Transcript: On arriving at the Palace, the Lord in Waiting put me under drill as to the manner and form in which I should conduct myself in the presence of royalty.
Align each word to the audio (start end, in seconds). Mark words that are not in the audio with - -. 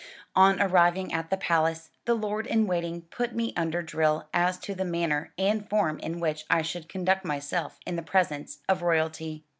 On 0.35 0.59
arriving 0.59 1.13
at 1.13 1.29
the 1.29 1.37
Palace, 1.37 1.91
the 2.05 2.15
Lord 2.15 2.47
in 2.47 2.65
Waiting 2.65 3.03
put 3.03 3.35
me 3.35 3.53
under 3.55 3.83
drill 3.83 4.27
as 4.33 4.57
to 4.61 4.73
the 4.73 4.83
manner 4.83 5.31
and 5.37 5.69
form 5.69 5.99
in 5.99 6.19
which 6.19 6.43
I 6.49 6.63
should 6.63 6.89
conduct 6.89 7.23
myself 7.23 7.77
in 7.85 7.97
the 7.97 8.01
presence 8.01 8.61
of 8.67 8.81
royalty. 8.81 9.45